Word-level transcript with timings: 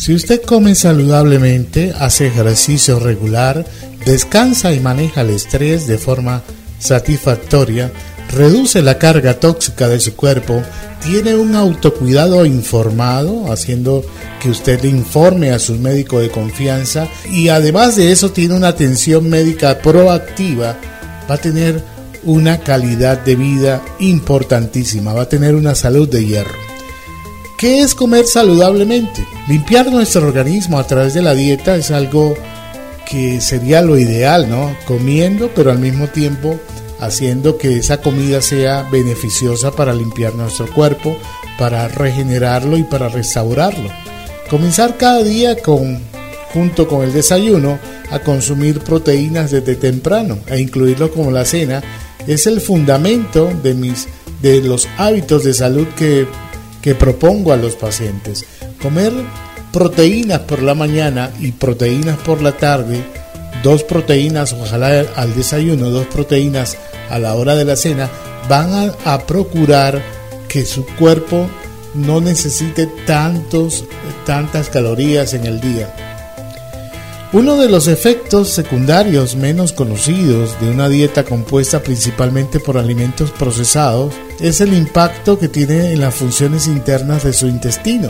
Si 0.00 0.14
usted 0.14 0.40
come 0.40 0.74
saludablemente, 0.74 1.92
hace 1.98 2.28
ejercicio 2.28 2.98
regular, 2.98 3.66
descansa 4.06 4.72
y 4.72 4.80
maneja 4.80 5.20
el 5.20 5.28
estrés 5.28 5.86
de 5.86 5.98
forma 5.98 6.42
satisfactoria, 6.78 7.92
reduce 8.32 8.80
la 8.80 8.96
carga 8.96 9.38
tóxica 9.38 9.88
de 9.88 10.00
su 10.00 10.16
cuerpo, 10.16 10.62
tiene 11.02 11.34
un 11.34 11.54
autocuidado 11.54 12.46
informado, 12.46 13.52
haciendo 13.52 14.02
que 14.40 14.48
usted 14.48 14.80
le 14.80 14.88
informe 14.88 15.50
a 15.50 15.58
su 15.58 15.74
médico 15.74 16.18
de 16.18 16.30
confianza 16.30 17.06
y 17.30 17.50
además 17.50 17.96
de 17.96 18.10
eso 18.10 18.30
tiene 18.30 18.54
una 18.54 18.68
atención 18.68 19.28
médica 19.28 19.82
proactiva, 19.82 20.78
va 21.30 21.34
a 21.34 21.38
tener 21.42 21.84
una 22.22 22.60
calidad 22.60 23.18
de 23.18 23.36
vida 23.36 23.82
importantísima, 23.98 25.12
va 25.12 25.24
a 25.24 25.28
tener 25.28 25.54
una 25.54 25.74
salud 25.74 26.08
de 26.08 26.24
hierro. 26.24 26.69
¿Qué 27.60 27.82
es 27.82 27.94
comer 27.94 28.26
saludablemente? 28.26 29.22
Limpiar 29.46 29.92
nuestro 29.92 30.26
organismo 30.26 30.78
a 30.78 30.86
través 30.86 31.12
de 31.12 31.20
la 31.20 31.34
dieta 31.34 31.76
es 31.76 31.90
algo 31.90 32.34
que 33.04 33.42
sería 33.42 33.82
lo 33.82 33.98
ideal, 33.98 34.48
¿no? 34.48 34.74
Comiendo, 34.86 35.50
pero 35.54 35.70
al 35.70 35.78
mismo 35.78 36.06
tiempo 36.06 36.58
haciendo 37.00 37.58
que 37.58 37.76
esa 37.76 38.00
comida 38.00 38.40
sea 38.40 38.88
beneficiosa 38.90 39.72
para 39.72 39.92
limpiar 39.92 40.34
nuestro 40.36 40.72
cuerpo, 40.72 41.14
para 41.58 41.86
regenerarlo 41.88 42.78
y 42.78 42.82
para 42.82 43.10
restaurarlo. 43.10 43.90
Comenzar 44.48 44.96
cada 44.96 45.22
día 45.22 45.58
con, 45.58 46.00
junto 46.54 46.88
con 46.88 47.02
el 47.02 47.12
desayuno, 47.12 47.78
a 48.10 48.20
consumir 48.20 48.80
proteínas 48.80 49.50
desde 49.50 49.76
temprano 49.76 50.38
e 50.46 50.58
incluirlo 50.60 51.10
como 51.10 51.30
la 51.30 51.44
cena 51.44 51.82
es 52.26 52.46
el 52.46 52.62
fundamento 52.62 53.52
de 53.62 53.74
mis 53.74 54.08
de 54.40 54.62
los 54.62 54.88
hábitos 54.96 55.44
de 55.44 55.52
salud 55.52 55.86
que, 55.88 56.26
que 56.82 56.94
propongo 56.94 57.52
a 57.52 57.56
los 57.56 57.74
pacientes. 57.76 58.44
Comer 58.80 59.12
proteínas 59.72 60.40
por 60.40 60.62
la 60.62 60.74
mañana 60.74 61.30
y 61.38 61.52
proteínas 61.52 62.18
por 62.18 62.42
la 62.42 62.56
tarde, 62.56 63.04
dos 63.62 63.84
proteínas 63.84 64.52
ojalá 64.52 65.04
al 65.16 65.34
desayuno, 65.34 65.90
dos 65.90 66.06
proteínas 66.06 66.76
a 67.08 67.18
la 67.18 67.34
hora 67.34 67.54
de 67.54 67.64
la 67.64 67.76
cena, 67.76 68.10
van 68.48 68.92
a, 69.04 69.18
procurar 69.26 70.02
que 70.48 70.64
su 70.64 70.84
cuerpo 70.86 71.48
no 71.94 72.20
necesite 72.20 72.88
tantos, 73.06 73.84
tantas 74.26 74.68
calorías 74.68 75.34
en 75.34 75.46
el 75.46 75.60
día. 75.60 76.09
Uno 77.32 77.56
de 77.58 77.68
los 77.68 77.86
efectos 77.86 78.48
secundarios 78.48 79.36
menos 79.36 79.72
conocidos 79.72 80.60
de 80.60 80.68
una 80.68 80.88
dieta 80.88 81.22
compuesta 81.22 81.80
principalmente 81.80 82.58
por 82.58 82.76
alimentos 82.76 83.30
procesados 83.30 84.12
es 84.40 84.60
el 84.60 84.74
impacto 84.74 85.38
que 85.38 85.46
tiene 85.46 85.92
en 85.92 86.00
las 86.00 86.16
funciones 86.16 86.66
internas 86.66 87.22
de 87.22 87.32
su 87.32 87.46
intestino. 87.46 88.08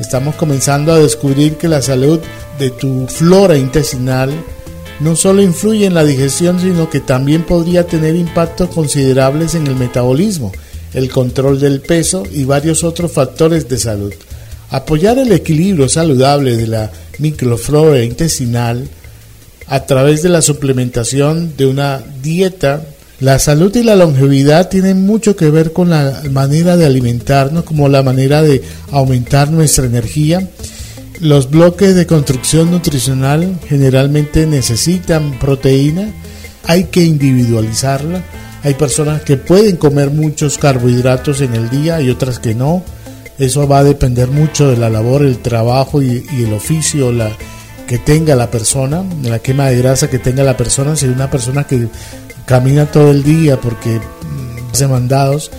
Estamos 0.00 0.34
comenzando 0.34 0.92
a 0.92 0.98
descubrir 0.98 1.56
que 1.56 1.68
la 1.68 1.82
salud 1.82 2.18
de 2.58 2.70
tu 2.70 3.06
flora 3.06 3.56
intestinal 3.56 4.32
no 4.98 5.14
solo 5.14 5.40
influye 5.40 5.86
en 5.86 5.94
la 5.94 6.02
digestión, 6.02 6.58
sino 6.58 6.90
que 6.90 6.98
también 6.98 7.44
podría 7.44 7.86
tener 7.86 8.16
impactos 8.16 8.70
considerables 8.70 9.54
en 9.54 9.68
el 9.68 9.76
metabolismo, 9.76 10.50
el 10.94 11.08
control 11.10 11.60
del 11.60 11.80
peso 11.80 12.24
y 12.28 12.42
varios 12.42 12.82
otros 12.82 13.12
factores 13.12 13.68
de 13.68 13.78
salud. 13.78 14.12
Apoyar 14.70 15.18
el 15.18 15.30
equilibrio 15.30 15.88
saludable 15.88 16.56
de 16.56 16.66
la 16.66 16.90
microflora 17.18 18.02
intestinal 18.02 18.88
a 19.66 19.86
través 19.86 20.22
de 20.22 20.28
la 20.28 20.42
suplementación 20.42 21.56
de 21.56 21.66
una 21.66 22.02
dieta 22.22 22.86
la 23.20 23.38
salud 23.38 23.74
y 23.76 23.84
la 23.84 23.94
longevidad 23.94 24.68
tienen 24.68 25.06
mucho 25.06 25.36
que 25.36 25.48
ver 25.48 25.72
con 25.72 25.90
la 25.90 26.22
manera 26.32 26.76
de 26.76 26.86
alimentarnos, 26.86 27.62
como 27.62 27.88
la 27.88 28.02
manera 28.02 28.42
de 28.42 28.62
aumentar 28.90 29.48
nuestra 29.52 29.86
energía 29.86 30.48
los 31.22 31.50
bloques 31.50 31.94
de 31.94 32.04
construcción 32.04 32.72
nutricional 32.72 33.56
generalmente 33.68 34.44
necesitan 34.44 35.38
proteína, 35.38 36.12
hay 36.64 36.84
que 36.84 37.04
individualizarla. 37.04 38.24
Hay 38.64 38.74
personas 38.74 39.22
que 39.22 39.36
pueden 39.36 39.76
comer 39.76 40.10
muchos 40.10 40.58
carbohidratos 40.58 41.40
en 41.40 41.54
el 41.54 41.70
día 41.70 42.00
y 42.00 42.10
otras 42.10 42.40
que 42.40 42.56
no. 42.56 42.82
Eso 43.42 43.66
va 43.66 43.80
a 43.80 43.82
depender 43.82 44.30
mucho 44.30 44.70
de 44.70 44.76
la 44.76 44.88
labor, 44.88 45.22
el 45.22 45.38
trabajo 45.38 46.00
y, 46.00 46.24
el 46.38 46.52
oficio 46.52 47.12
que 47.88 47.98
tenga 47.98 48.36
la 48.36 48.52
persona, 48.52 49.02
la 49.24 49.40
quema 49.40 49.66
de 49.66 49.78
grasa 49.78 50.08
que 50.08 50.20
tenga 50.20 50.44
la 50.44 50.56
persona. 50.56 50.94
Si 50.94 51.06
una 51.06 51.28
persona 51.28 51.64
que 51.64 51.88
camina 52.46 52.86
todo 52.86 53.10
el 53.10 53.24
día 53.24 53.60
porque 53.60 53.98
mm, 53.98 54.70
hace 54.72 54.86
mandados, 54.86 55.50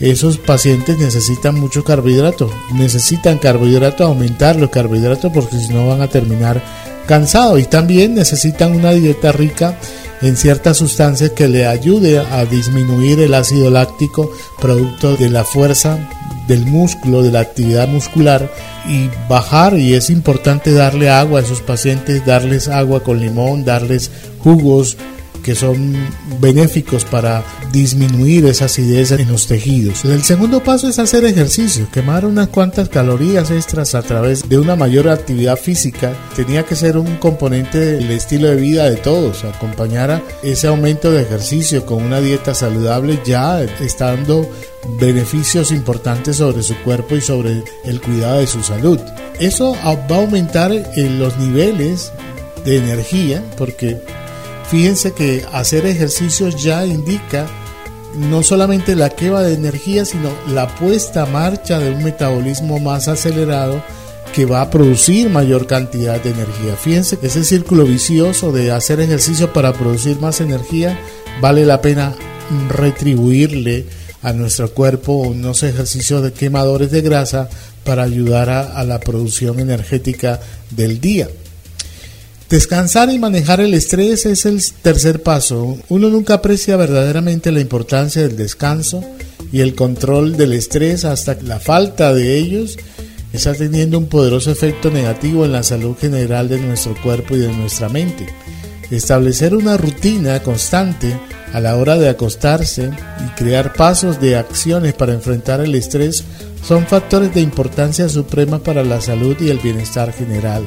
esos 0.00 0.38
pacientes 0.38 0.98
necesitan 0.98 1.54
mucho 1.54 1.84
carbohidrato, 1.84 2.50
necesitan 2.74 3.38
carbohidrato, 3.38 4.04
aumentar 4.04 4.56
los 4.56 4.70
carbohidratos 4.70 5.30
porque 5.32 5.60
si 5.60 5.72
no 5.72 5.86
van 5.86 6.02
a 6.02 6.08
terminar 6.08 6.60
cansados 7.06 7.60
y 7.60 7.66
también 7.66 8.16
necesitan 8.16 8.72
una 8.72 8.90
dieta 8.90 9.30
rica 9.30 9.78
en 10.22 10.36
ciertas 10.36 10.78
sustancias 10.78 11.30
que 11.30 11.46
le 11.46 11.68
ayude 11.68 12.18
a 12.18 12.44
disminuir 12.46 13.20
el 13.20 13.34
ácido 13.34 13.70
láctico 13.70 14.28
producto 14.60 15.16
de 15.16 15.30
la 15.30 15.44
fuerza 15.44 16.00
del 16.48 16.66
músculo, 16.66 17.22
de 17.22 17.30
la 17.30 17.40
actividad 17.40 17.86
muscular 17.86 18.50
y 18.88 19.08
bajar 19.28 19.78
y 19.78 19.94
es 19.94 20.10
importante 20.10 20.72
darle 20.72 21.10
agua 21.10 21.40
a 21.40 21.42
esos 21.42 21.60
pacientes, 21.60 22.26
darles 22.26 22.66
agua 22.66 23.04
con 23.04 23.20
limón, 23.20 23.64
darles 23.64 24.10
jugos, 24.40 24.96
que 25.44 25.54
son 25.54 25.94
benéficos 26.40 27.04
para 27.04 27.44
disminuir 27.72 28.46
esa 28.46 28.66
acidez 28.66 29.12
en 29.12 29.28
los 29.28 29.46
tejidos. 29.46 30.04
El 30.04 30.22
segundo 30.22 30.62
paso 30.62 30.88
es 30.88 30.98
hacer 30.98 31.24
ejercicio, 31.24 31.88
quemar 31.92 32.24
unas 32.24 32.48
cuantas 32.48 32.88
calorías 32.88 33.50
extras 33.50 33.94
a 33.94 34.02
través 34.02 34.48
de 34.48 34.58
una 34.58 34.76
mayor 34.76 35.08
actividad 35.08 35.56
física. 35.56 36.12
Tenía 36.34 36.64
que 36.64 36.76
ser 36.76 36.96
un 36.96 37.16
componente 37.16 37.78
del 37.78 38.10
estilo 38.10 38.48
de 38.48 38.56
vida 38.56 38.88
de 38.88 38.96
todos, 38.96 39.44
acompañar 39.44 40.22
ese 40.42 40.66
aumento 40.66 41.10
de 41.10 41.22
ejercicio 41.22 41.84
con 41.84 42.02
una 42.02 42.20
dieta 42.20 42.54
saludable 42.54 43.20
ya 43.24 43.62
está 43.62 44.06
dando 44.14 44.48
beneficios 45.00 45.70
importantes 45.70 46.36
sobre 46.36 46.62
su 46.62 46.76
cuerpo 46.82 47.16
y 47.16 47.20
sobre 47.20 47.62
el 47.84 48.00
cuidado 48.00 48.38
de 48.38 48.46
su 48.46 48.62
salud. 48.62 48.98
Eso 49.38 49.76
va 49.84 50.16
a 50.16 50.20
aumentar 50.20 50.70
los 50.96 51.36
niveles 51.38 52.12
de 52.64 52.78
energía 52.78 53.42
porque 53.56 54.00
Fíjense 54.70 55.12
que 55.12 55.46
hacer 55.52 55.86
ejercicios 55.86 56.62
ya 56.62 56.84
indica 56.84 57.46
no 58.14 58.42
solamente 58.42 58.94
la 58.96 59.10
quema 59.10 59.42
de 59.42 59.54
energía, 59.54 60.04
sino 60.04 60.30
la 60.48 60.74
puesta 60.74 61.22
a 61.22 61.26
marcha 61.26 61.78
de 61.78 61.90
un 61.90 62.04
metabolismo 62.04 62.78
más 62.78 63.08
acelerado 63.08 63.82
que 64.34 64.44
va 64.44 64.60
a 64.60 64.70
producir 64.70 65.30
mayor 65.30 65.66
cantidad 65.66 66.22
de 66.22 66.30
energía. 66.30 66.76
Fíjense 66.76 67.18
que 67.18 67.28
ese 67.28 67.44
círculo 67.44 67.84
vicioso 67.84 68.52
de 68.52 68.70
hacer 68.70 69.00
ejercicio 69.00 69.52
para 69.52 69.72
producir 69.72 70.20
más 70.20 70.40
energía 70.40 70.98
vale 71.40 71.64
la 71.64 71.80
pena 71.80 72.14
retribuirle 72.68 73.86
a 74.22 74.32
nuestro 74.32 74.70
cuerpo 74.72 75.12
unos 75.12 75.62
ejercicios 75.62 76.22
de 76.22 76.32
quemadores 76.32 76.90
de 76.90 77.00
grasa 77.00 77.48
para 77.84 78.02
ayudar 78.02 78.50
a, 78.50 78.78
a 78.78 78.84
la 78.84 79.00
producción 79.00 79.60
energética 79.60 80.40
del 80.70 81.00
día. 81.00 81.28
Descansar 82.48 83.10
y 83.10 83.18
manejar 83.18 83.60
el 83.60 83.74
estrés 83.74 84.24
es 84.24 84.46
el 84.46 84.62
tercer 84.80 85.22
paso. 85.22 85.76
Uno 85.90 86.08
nunca 86.08 86.34
aprecia 86.34 86.78
verdaderamente 86.78 87.52
la 87.52 87.60
importancia 87.60 88.22
del 88.22 88.38
descanso 88.38 89.04
y 89.52 89.60
el 89.60 89.74
control 89.74 90.38
del 90.38 90.54
estrés 90.54 91.04
hasta 91.04 91.36
que 91.36 91.44
la 91.44 91.60
falta 91.60 92.14
de 92.14 92.38
ellos 92.38 92.78
está 93.34 93.52
teniendo 93.52 93.98
un 93.98 94.06
poderoso 94.06 94.50
efecto 94.50 94.90
negativo 94.90 95.44
en 95.44 95.52
la 95.52 95.62
salud 95.62 95.94
general 95.98 96.48
de 96.48 96.58
nuestro 96.58 96.94
cuerpo 97.02 97.36
y 97.36 97.40
de 97.40 97.52
nuestra 97.52 97.90
mente. 97.90 98.26
Establecer 98.90 99.54
una 99.54 99.76
rutina 99.76 100.42
constante 100.42 101.20
a 101.52 101.60
la 101.60 101.76
hora 101.76 101.98
de 101.98 102.08
acostarse 102.08 102.90
y 103.26 103.28
crear 103.36 103.74
pasos 103.74 104.22
de 104.22 104.36
acciones 104.36 104.94
para 104.94 105.12
enfrentar 105.12 105.60
el 105.60 105.74
estrés 105.74 106.24
son 106.66 106.86
factores 106.86 107.34
de 107.34 107.42
importancia 107.42 108.08
suprema 108.08 108.58
para 108.58 108.84
la 108.84 109.02
salud 109.02 109.36
y 109.38 109.50
el 109.50 109.58
bienestar 109.58 110.14
general. 110.14 110.64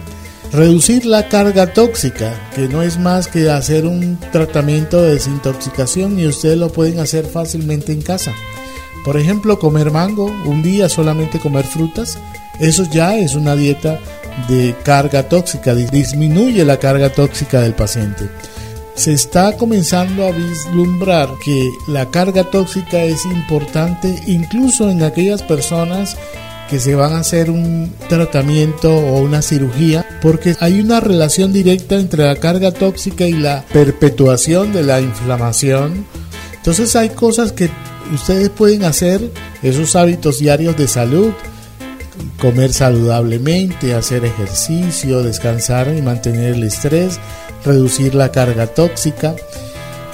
Reducir 0.53 1.06
la 1.06 1.30
carga 1.30 1.71
tóxica, 1.71 2.33
que 2.53 2.68
no 2.68 2.81
es 2.81 3.00
más 3.00 3.27
que 3.27 3.50
hacer 3.50 3.86
un 3.86 4.19
tratamiento 4.33 5.01
de 5.01 5.13
desintoxicación 5.13 6.19
y 6.19 6.27
ustedes 6.27 6.57
lo 6.57 6.74
pueden 6.74 7.00
hacer 7.00 7.25
fácilmente 7.25 7.94
en 7.94 8.01
casa. 8.01 8.33
Por 9.06 9.15
ejemplo, 9.15 9.59
comer 9.59 9.92
mango, 9.92 10.25
un 10.25 10.62
día 10.62 10.89
solamente 10.89 11.39
comer 11.39 11.63
frutas, 11.63 12.19
eso 12.59 12.83
ya 12.92 13.15
es 13.15 13.36
una 13.36 13.56
dieta 13.56 13.98
de 14.50 14.75
carga 14.83 15.30
tóxica, 15.30 15.74
disminuye 15.74 16.65
la 16.65 16.77
carga 16.77 17.09
tóxica 17.09 17.62
del 17.62 17.74
paciente. 17.74 18.30
Se 18.94 19.13
está 19.13 19.56
comenzando 19.56 20.25
a 20.27 20.31
vislumbrar 20.31 21.30
que 21.45 21.71
la 21.88 22.12
carga 22.12 22.44
tóxica 22.44 23.01
es 23.03 23.24
importante 23.24 24.21
incluso 24.27 24.89
en 24.89 25.01
aquellas 25.01 25.44
personas 25.44 26.18
que 26.71 26.79
se 26.79 26.95
van 26.95 27.12
a 27.12 27.19
hacer 27.19 27.51
un 27.51 27.94
tratamiento 28.07 28.95
o 28.95 29.19
una 29.19 29.41
cirugía 29.41 30.07
porque 30.21 30.56
hay 30.62 30.79
una 30.79 31.01
relación 31.01 31.51
directa 31.51 31.95
entre 31.95 32.23
la 32.23 32.38
carga 32.38 32.71
tóxica 32.71 33.25
y 33.25 33.33
la 33.33 33.65
perpetuación 33.73 34.71
de 34.71 34.83
la 34.83 35.01
inflamación. 35.01 36.06
Entonces 36.56 36.95
hay 36.95 37.09
cosas 37.09 37.51
que 37.51 37.69
ustedes 38.13 38.47
pueden 38.50 38.85
hacer, 38.85 39.19
esos 39.62 39.97
hábitos 39.97 40.39
diarios 40.39 40.77
de 40.77 40.88
salud, 40.88 41.33
comer 42.39 42.71
saludablemente, 42.71 43.94
hacer 43.94 44.24
ejercicio, 44.24 45.24
descansar 45.24 45.94
y 45.94 46.01
mantener 46.01 46.53
el 46.53 46.63
estrés, 46.63 47.19
reducir 47.65 48.15
la 48.15 48.31
carga 48.31 48.67
tóxica. 48.67 49.35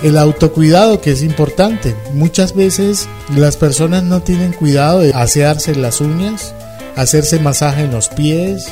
El 0.04 0.18
autocuidado 0.18 1.02
que 1.02 1.12
es 1.12 1.24
importante. 1.24 1.96
Muchas 2.14 2.54
veces 2.54 3.08
las 3.36 3.58
personas 3.58 4.04
no 4.04 4.22
tienen 4.22 4.54
cuidado 4.54 5.00
de 5.00 5.12
asearse 5.14 5.76
las 5.76 6.02
uñas, 6.02 6.54
hacerse 6.96 7.40
masaje 7.40 7.84
en 7.84 7.92
los 7.92 8.10
pies, 8.10 8.68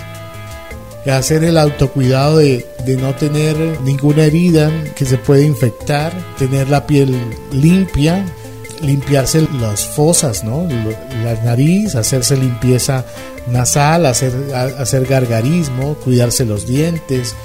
hacer 1.12 1.44
el 1.44 1.58
autocuidado 1.58 2.38
de, 2.38 2.66
de 2.86 2.98
no 2.98 3.16
tener 3.16 3.58
ninguna 3.82 4.26
herida 4.26 4.72
que 4.96 5.06
se 5.06 5.18
puede 5.18 5.46
infectar, 5.46 6.14
tener 6.38 6.70
la 6.70 6.86
piel 6.86 7.16
limpia, 7.52 8.26
limpiarse 8.82 9.48
las 9.60 9.86
fosas, 9.86 10.44
¿no? 10.44 10.68
La 11.24 11.34
nariz, 11.44 11.96
hacerse 11.96 12.38
limpieza 12.38 13.06
nasal, 13.48 14.06
hacer, 14.06 14.34
hacer 14.54 15.06
gargarismo, 15.06 15.96
cuidarse 15.96 16.46
los 16.46 16.68
dientes, 16.68 17.36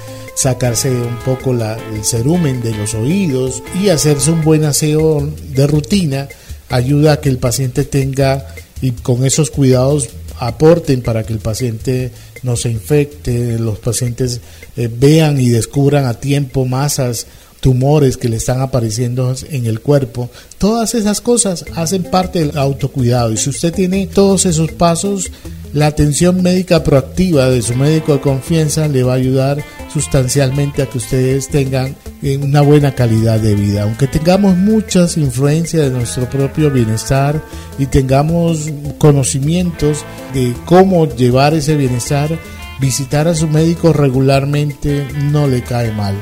sacarse 0.41 0.89
un 0.89 1.17
poco 1.23 1.53
la, 1.53 1.77
el 1.93 2.03
cerumen 2.03 2.63
de 2.63 2.75
los 2.75 2.95
oídos 2.95 3.61
y 3.79 3.89
hacerse 3.89 4.31
un 4.31 4.43
buen 4.43 4.63
aseo 4.65 5.29
de 5.53 5.67
rutina 5.67 6.27
ayuda 6.69 7.13
a 7.13 7.21
que 7.21 7.29
el 7.29 7.37
paciente 7.37 7.83
tenga 7.83 8.47
y 8.81 8.91
con 8.91 9.23
esos 9.23 9.51
cuidados 9.51 10.09
aporten 10.39 11.03
para 11.03 11.23
que 11.23 11.33
el 11.33 11.39
paciente 11.39 12.11
no 12.41 12.55
se 12.55 12.71
infecte, 12.71 13.59
los 13.59 13.77
pacientes 13.77 14.41
eh, 14.75 14.89
vean 14.91 15.39
y 15.39 15.49
descubran 15.49 16.05
a 16.05 16.15
tiempo 16.15 16.65
masas 16.65 17.27
tumores 17.59 18.17
que 18.17 18.27
le 18.27 18.37
están 18.37 18.61
apareciendo 18.61 19.35
en 19.51 19.67
el 19.67 19.81
cuerpo. 19.81 20.31
Todas 20.57 20.95
esas 20.95 21.21
cosas 21.21 21.65
hacen 21.75 22.01
parte 22.01 22.39
del 22.39 22.57
autocuidado 22.57 23.31
y 23.31 23.37
si 23.37 23.51
usted 23.51 23.71
tiene 23.71 24.07
todos 24.07 24.47
esos 24.47 24.71
pasos, 24.71 25.31
la 25.73 25.87
atención 25.87 26.41
médica 26.41 26.83
proactiva 26.83 27.49
de 27.49 27.61
su 27.61 27.75
médico 27.75 28.13
de 28.13 28.21
confianza 28.21 28.87
le 28.87 29.03
va 29.03 29.13
a 29.13 29.17
ayudar 29.17 29.63
sustancialmente 29.93 30.81
a 30.81 30.85
que 30.87 30.97
ustedes 30.97 31.49
tengan 31.49 31.95
eh, 32.21 32.37
una 32.37 32.61
buena 32.61 32.93
calidad 32.93 33.39
de 33.39 33.55
vida. 33.55 33.83
Aunque 33.83 34.07
tengamos 34.07 34.57
muchas 34.57 35.17
influencias 35.17 35.83
de 35.83 35.91
nuestro 35.91 36.29
propio 36.29 36.71
bienestar 36.71 37.41
y 37.77 37.85
tengamos 37.85 38.69
conocimientos 38.97 40.05
de 40.33 40.53
cómo 40.65 41.07
llevar 41.07 41.53
ese 41.53 41.75
bienestar, 41.75 42.37
visitar 42.79 43.27
a 43.27 43.35
su 43.35 43.47
médico 43.47 43.93
regularmente 43.93 45.07
no 45.31 45.47
le 45.47 45.61
cae 45.61 45.91
mal 45.91 46.15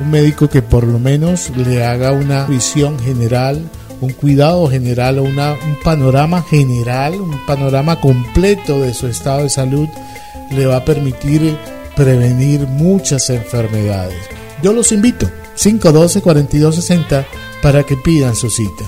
un 0.00 0.10
médico 0.10 0.48
que 0.48 0.62
por 0.62 0.84
lo 0.84 0.98
menos 0.98 1.50
le 1.56 1.84
haga 1.84 2.12
una 2.12 2.46
visión 2.46 2.98
general, 2.98 3.62
un 4.00 4.12
cuidado 4.12 4.68
general 4.68 5.18
o 5.18 5.22
una, 5.24 5.52
un 5.52 5.78
panorama 5.82 6.42
general, 6.42 7.20
un 7.20 7.38
panorama 7.46 8.00
completo 8.00 8.80
de 8.80 8.94
su 8.94 9.06
estado 9.06 9.42
de 9.42 9.50
salud, 9.50 9.88
le 10.50 10.66
va 10.66 10.76
a 10.76 10.84
permitir 10.84 11.56
prevenir 11.94 12.66
muchas 12.66 13.30
enfermedades. 13.30 14.18
Yo 14.62 14.72
los 14.72 14.92
invito, 14.92 15.28
512-4260, 15.56 17.26
para 17.62 17.82
que 17.82 17.96
pidan 17.96 18.36
su 18.36 18.50
cita. 18.50 18.84